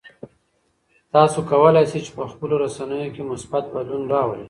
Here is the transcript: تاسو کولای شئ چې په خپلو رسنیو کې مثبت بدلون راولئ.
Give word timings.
تاسو 1.13 1.37
کولای 1.49 1.85
شئ 1.91 1.99
چې 2.05 2.11
په 2.17 2.23
خپلو 2.31 2.55
رسنیو 2.63 3.13
کې 3.15 3.29
مثبت 3.31 3.63
بدلون 3.73 4.03
راولئ. 4.13 4.39